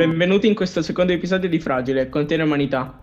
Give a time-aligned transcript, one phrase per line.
[0.00, 3.02] Benvenuti in questo secondo episodio di Fragile, contiene umanità.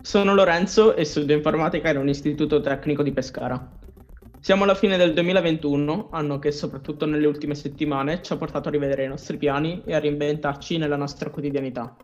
[0.00, 3.70] Sono Lorenzo e studio informatica in un istituto tecnico di Pescara.
[4.40, 8.70] Siamo alla fine del 2021, anno che soprattutto nelle ultime settimane ci ha portato a
[8.70, 11.94] rivedere i nostri piani e a reinventarci nella nostra quotidianità.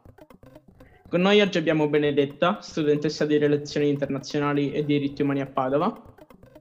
[1.09, 6.03] Con noi oggi abbiamo Benedetta, studentessa di relazioni internazionali e diritti umani a Padova,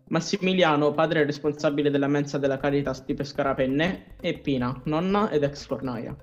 [0.08, 5.66] Massimiliano, padre responsabile della mensa della Caritas di Pescara Penne, e Pina, nonna ed ex
[5.66, 6.16] fornaia.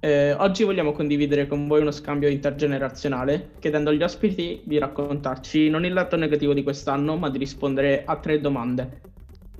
[0.00, 5.84] Eh, oggi vogliamo condividere con voi uno scambio intergenerazionale, chiedendo agli ospiti di raccontarci non
[5.84, 9.00] il lato negativo di quest'anno, ma di rispondere a tre domande.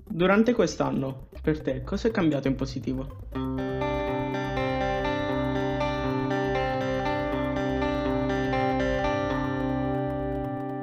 [0.07, 3.27] Durante quest'anno, per te, cosa è cambiato in positivo?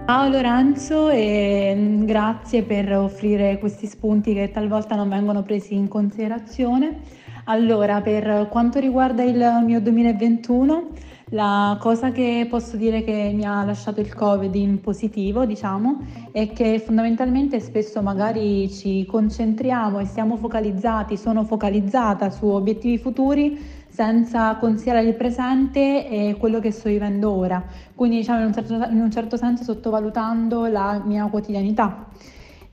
[0.05, 5.87] Ciao Lorenzo e mm, grazie per offrire questi spunti che talvolta non vengono presi in
[5.87, 7.23] considerazione.
[7.47, 10.87] Allora, per quanto riguarda il mio 2021,
[11.29, 15.99] la cosa che posso dire che mi ha lasciato il Covid in positivo, diciamo,
[16.31, 23.59] è che fondamentalmente spesso magari ci concentriamo e siamo focalizzati, sono focalizzata su obiettivi futuri
[23.89, 28.73] senza considerare il presente e quello che sto vivendo ora, quindi diciamo in un certo,
[28.73, 32.07] in un certo senso sottovalutando la mia quotidianità.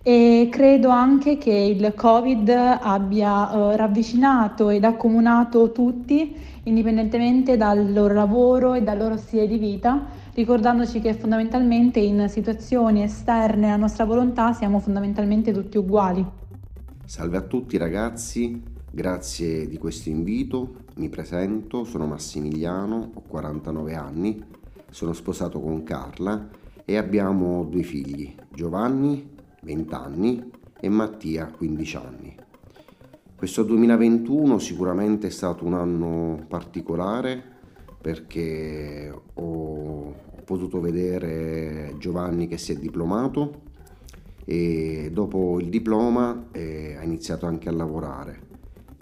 [0.05, 8.12] E credo anche che il Covid abbia eh, ravvicinato ed accomunato tutti, indipendentemente dal loro
[8.12, 14.05] lavoro e dal loro stile di vita, ricordandoci che fondamentalmente in situazioni esterne alla nostra
[14.05, 16.27] volontà siamo fondamentalmente tutti uguali.
[17.05, 24.42] Salve a tutti ragazzi, grazie di questo invito, mi presento, sono Massimiliano, ho 49 anni,
[24.91, 26.48] sono sposato con Carla
[26.84, 29.31] e abbiamo due figli, Giovanni
[29.64, 30.50] 20 anni
[30.80, 32.36] e Mattia 15 anni.
[33.36, 37.40] Questo 2021 sicuramente è stato un anno particolare
[38.00, 40.14] perché ho
[40.45, 43.61] potuto vedere Giovanni che si è diplomato
[44.45, 48.40] e dopo il diploma eh, ha iniziato anche a lavorare.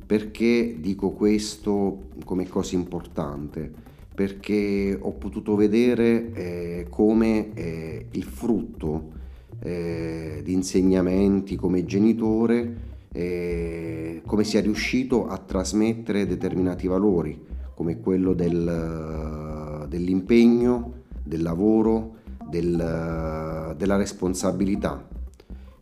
[0.05, 3.73] Perché dico questo come cosa importante?
[4.15, 9.20] Perché ho potuto vedere eh, come eh, il frutto
[9.63, 17.39] eh, di insegnamenti come genitore, eh, come sia riuscito a trasmettere determinati valori,
[17.75, 22.17] come quello del, dell'impegno, del lavoro,
[22.49, 25.09] del, della responsabilità.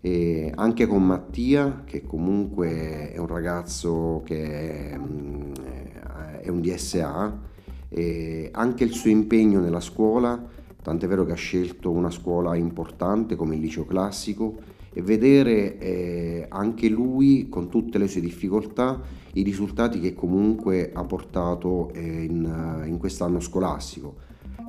[0.00, 5.52] E anche con Mattia, che comunque è un ragazzo che è, mm,
[6.40, 7.46] è un DSA,
[8.52, 13.56] anche il suo impegno nella scuola tant'è vero che ha scelto una scuola importante come
[13.56, 19.00] il liceo classico e vedere eh, anche lui con tutte le sue difficoltà
[19.34, 24.16] i risultati che comunque ha portato eh, in, in, quest'anno scolastico.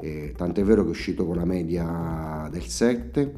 [0.02, 3.34] Eh, tant'è vero che è uscito con la media del 7,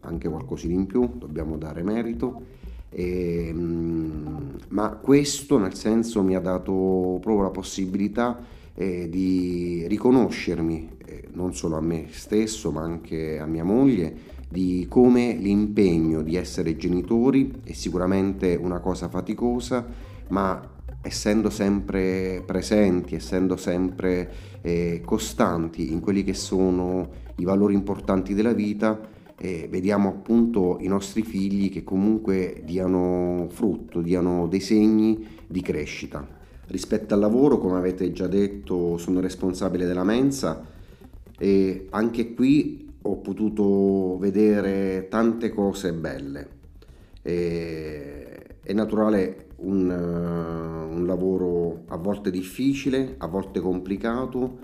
[0.00, 2.60] anche qualcosina in più, dobbiamo dare merito.
[2.88, 8.38] Eh, ma questo nel senso mi ha dato proprio la possibilità
[8.74, 14.86] eh, di riconoscermi eh, non solo a me stesso ma anche a mia moglie di
[14.88, 19.86] come l'impegno di essere genitori è sicuramente una cosa faticosa
[20.28, 20.70] ma
[21.02, 28.52] essendo sempre presenti, essendo sempre eh, costanti in quelli che sono i valori importanti della
[28.52, 28.98] vita,
[29.36, 36.40] eh, vediamo appunto i nostri figli che comunque diano frutto, diano dei segni di crescita.
[36.72, 40.64] Rispetto al lavoro, come avete già detto, sono responsabile della mensa
[41.38, 46.48] e anche qui ho potuto vedere tante cose belle.
[47.20, 54.56] E, è naturale un, un lavoro a volte difficile, a volte complicato,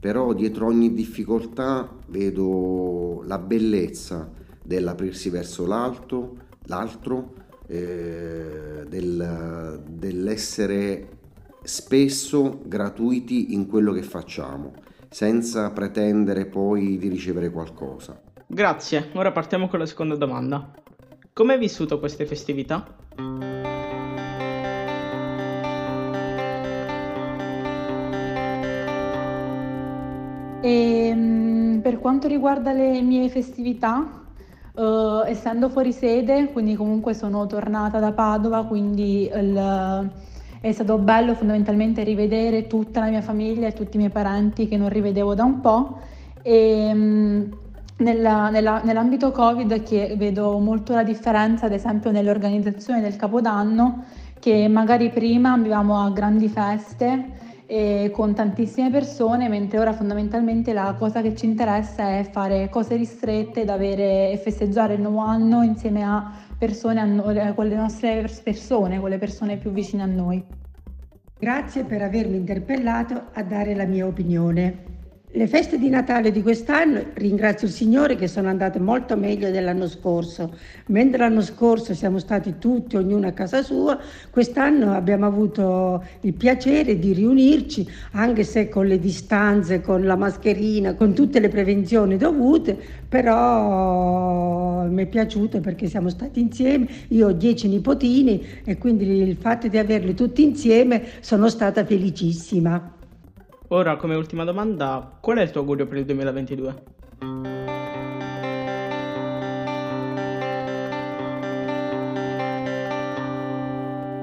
[0.00, 4.28] però dietro ogni difficoltà vedo la bellezza
[4.64, 7.34] dell'aprirsi verso l'alto, l'altro,
[7.68, 11.20] eh, del, dell'essere
[11.62, 14.72] spesso gratuiti in quello che facciamo,
[15.08, 18.20] senza pretendere poi di ricevere qualcosa.
[18.46, 20.70] Grazie, ora partiamo con la seconda domanda.
[21.32, 22.84] Come hai vissuto queste festività?
[30.60, 34.20] E, ehm, per quanto riguarda le mie festività,
[34.74, 40.10] Uh, essendo fuori sede, quindi comunque sono tornata da Padova, quindi il,
[40.62, 44.76] è stato bello fondamentalmente rivedere tutta la mia famiglia e tutti i miei parenti che
[44.76, 45.98] non rivedevo da un po'.
[46.40, 47.42] E, mm,
[47.96, 54.04] nella, nella, nell'ambito Covid che vedo molto la differenza, ad esempio nell'organizzazione del Capodanno,
[54.38, 57.41] che magari prima ambivamo a grandi feste
[58.10, 63.62] con tantissime persone, mentre ora fondamentalmente la cosa che ci interessa è fare cose ristrette,
[63.62, 69.00] avere e festeggiare il nuovo anno insieme a persone, a noi, con le nostre persone,
[69.00, 70.44] con le persone più vicine a noi.
[71.38, 74.91] Grazie per avermi interpellato a dare la mia opinione.
[75.34, 79.88] Le feste di Natale di quest'anno ringrazio il Signore che sono andate molto meglio dell'anno
[79.88, 80.54] scorso.
[80.88, 83.98] Mentre l'anno scorso siamo stati tutti, ognuno a casa sua,
[84.28, 90.92] quest'anno abbiamo avuto il piacere di riunirci, anche se con le distanze, con la mascherina,
[90.96, 92.78] con tutte le prevenzioni dovute,
[93.08, 96.86] però mi è piaciuto perché siamo stati insieme.
[97.08, 103.00] Io ho dieci nipotini e quindi il fatto di averli tutti insieme sono stata felicissima.
[103.74, 106.82] Ora, come ultima domanda, qual è il tuo augurio per il 2022?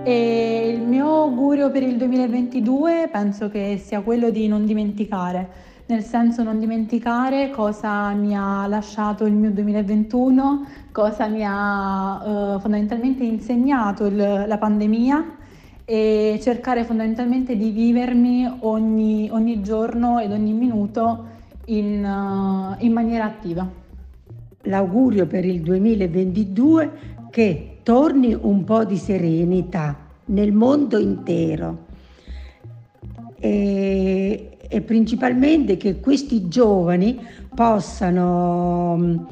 [0.04, 5.50] E il mio augurio per il 2022 penso che sia quello di non dimenticare,
[5.88, 12.60] nel senso non dimenticare cosa mi ha lasciato il mio 2021, cosa mi ha eh,
[12.60, 15.38] fondamentalmente insegnato il, la pandemia
[15.90, 21.26] e cercare fondamentalmente di vivermi ogni, ogni giorno ed ogni minuto
[21.66, 23.68] in, uh, in maniera attiva.
[24.64, 26.90] L'augurio per il 2022 è
[27.32, 31.86] che torni un po' di serenità nel mondo intero
[33.40, 37.20] e, e principalmente che questi giovani
[37.56, 39.28] possano,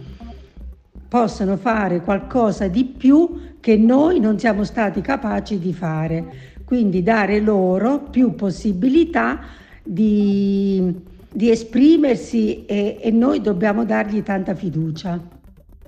[1.08, 7.40] possano fare qualcosa di più che noi non siamo stati capaci di fare, quindi dare
[7.40, 9.40] loro più possibilità
[9.84, 10.94] di,
[11.32, 15.20] di esprimersi e, e noi dobbiamo dargli tanta fiducia.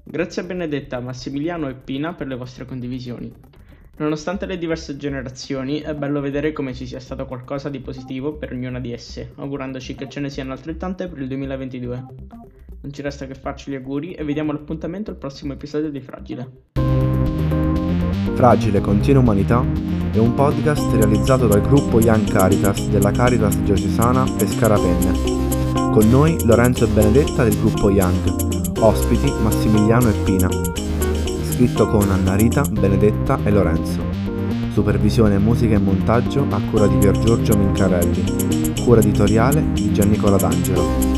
[0.03, 3.31] Grazie a Benedetta, Massimiliano e Pina per le vostre condivisioni.
[3.99, 8.53] Nonostante le diverse generazioni, è bello vedere come ci sia stato qualcosa di positivo per
[8.53, 12.05] ognuna di esse, augurandoci che ce ne siano altrettante per il 2022.
[12.79, 16.49] Non ci resta che farci gli auguri e vediamo l'appuntamento al prossimo episodio di Fragile.
[18.35, 19.65] Fragile Continua Umanità
[20.13, 25.91] è un podcast realizzato dal gruppo Young Caritas della Caritas diocesana Pescara Penne.
[25.91, 30.88] Con noi Lorenzo e Benedetta del gruppo Young, ospiti Massimiliano e Pina.
[31.59, 34.01] Scritto con Anna Rita, Benedetta e Lorenzo.
[34.71, 38.75] Supervisione musica e montaggio a cura di Pier Giorgio Mincarelli.
[38.81, 41.08] Cura editoriale di Giannicola D'Angelo.